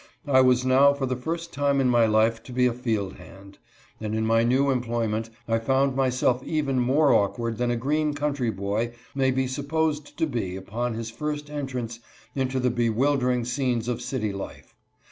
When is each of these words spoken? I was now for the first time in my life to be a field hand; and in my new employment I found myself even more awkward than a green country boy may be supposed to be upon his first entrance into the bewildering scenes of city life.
I 0.25 0.41
was 0.41 0.65
now 0.65 0.95
for 0.95 1.05
the 1.05 1.15
first 1.15 1.53
time 1.53 1.79
in 1.79 1.87
my 1.87 2.07
life 2.07 2.41
to 2.45 2.51
be 2.51 2.65
a 2.65 2.73
field 2.73 3.17
hand; 3.17 3.59
and 3.99 4.15
in 4.15 4.25
my 4.25 4.43
new 4.43 4.71
employment 4.71 5.29
I 5.47 5.59
found 5.59 5.95
myself 5.95 6.41
even 6.43 6.79
more 6.79 7.13
awkward 7.13 7.59
than 7.59 7.69
a 7.69 7.75
green 7.75 8.15
country 8.15 8.49
boy 8.49 8.93
may 9.13 9.29
be 9.29 9.45
supposed 9.45 10.17
to 10.17 10.25
be 10.25 10.55
upon 10.55 10.95
his 10.95 11.11
first 11.11 11.51
entrance 11.51 11.99
into 12.33 12.59
the 12.59 12.71
bewildering 12.71 13.45
scenes 13.45 13.87
of 13.87 14.01
city 14.01 14.33
life. 14.33 14.73